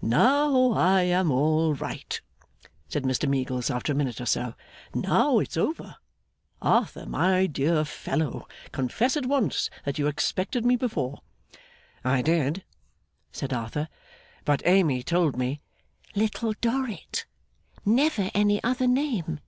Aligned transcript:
'Now 0.00 0.70
I 0.72 1.02
am 1.02 1.30
all 1.30 1.74
right,' 1.74 2.18
said 2.88 3.02
Mr 3.02 3.28
Meagles, 3.28 3.68
after 3.68 3.92
a 3.92 3.94
minute 3.94 4.18
or 4.18 4.24
so. 4.24 4.54
'Now 4.94 5.40
it's 5.40 5.58
over. 5.58 5.96
Arthur, 6.62 7.04
my 7.04 7.44
dear 7.44 7.84
fellow, 7.84 8.48
confess 8.72 9.14
at 9.14 9.26
once 9.26 9.68
that 9.84 9.98
you 9.98 10.06
expected 10.06 10.64
me 10.64 10.76
before.' 10.76 11.20
'I 12.02 12.22
did,' 12.22 12.64
said 13.30 13.52
Arthur; 13.52 13.90
'but 14.46 14.62
Amy 14.64 15.02
told 15.02 15.36
me' 15.36 15.60
'Little 16.14 16.54
Dorrit. 16.62 17.26
Never 17.84 18.30
any 18.34 18.64
other 18.64 18.86
name. 18.86 19.38